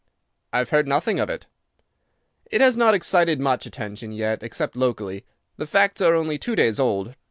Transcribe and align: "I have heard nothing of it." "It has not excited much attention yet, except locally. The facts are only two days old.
"I 0.51 0.57
have 0.57 0.69
heard 0.71 0.87
nothing 0.87 1.19
of 1.19 1.29
it." 1.29 1.45
"It 2.49 2.59
has 2.59 2.75
not 2.75 2.95
excited 2.95 3.39
much 3.39 3.67
attention 3.67 4.11
yet, 4.11 4.41
except 4.41 4.75
locally. 4.75 5.25
The 5.57 5.67
facts 5.67 6.01
are 6.01 6.15
only 6.15 6.39
two 6.39 6.55
days 6.55 6.79
old. 6.79 7.13